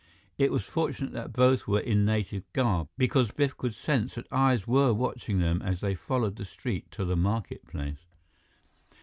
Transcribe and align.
It 0.39 0.51
was 0.51 0.63
fortunate 0.63 1.13
that 1.13 1.31
both 1.31 1.67
were 1.67 1.79
in 1.79 2.05
native 2.05 2.51
garb, 2.53 2.87
because 2.97 3.29
Biff 3.29 3.55
could 3.55 3.75
sense 3.75 4.15
that 4.15 4.25
eyes 4.31 4.65
were 4.65 4.91
watching 4.95 5.37
them 5.37 5.61
as 5.61 5.79
they 5.81 5.93
followed 5.93 6.37
the 6.37 6.43
street 6.45 6.89
to 6.93 7.05
the 7.05 7.15
market 7.15 7.67
place. 7.67 8.03